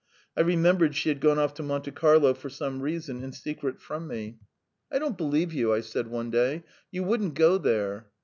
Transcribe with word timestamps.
I 0.35 0.41
remembered 0.41 0.95
she 0.95 1.09
had 1.09 1.19
gone 1.19 1.37
off 1.37 1.53
to 1.53 1.61
Monte 1.61 1.91
Carlo 1.91 2.33
for 2.33 2.49
some 2.49 2.81
reason 2.81 3.21
in 3.21 3.31
secret 3.33 3.79
from 3.79 4.07
me. 4.07 4.39
"I 4.91 4.97
don't 4.97 5.15
believe 5.15 5.53
you," 5.53 5.73
I 5.73 5.81
said 5.81 6.07
one 6.07 6.31
day. 6.31 6.63
"You 6.89 7.03
wouldn't 7.03 7.35
go 7.35 7.59
there." 7.59 8.09